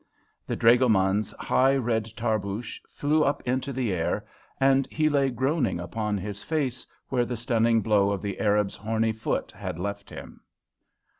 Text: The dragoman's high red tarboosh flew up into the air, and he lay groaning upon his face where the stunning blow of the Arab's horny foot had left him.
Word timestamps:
The 0.47 0.55
dragoman's 0.55 1.31
high 1.39 1.75
red 1.75 2.05
tarboosh 2.17 2.79
flew 2.89 3.23
up 3.23 3.43
into 3.47 3.71
the 3.71 3.93
air, 3.93 4.25
and 4.59 4.87
he 4.89 5.09
lay 5.09 5.29
groaning 5.29 5.79
upon 5.79 6.17
his 6.17 6.41
face 6.41 6.87
where 7.09 7.23
the 7.23 7.37
stunning 7.37 7.81
blow 7.81 8.09
of 8.09 8.23
the 8.23 8.39
Arab's 8.39 8.75
horny 8.77 9.11
foot 9.13 9.51
had 9.51 9.77
left 9.77 10.09
him. 10.09 10.41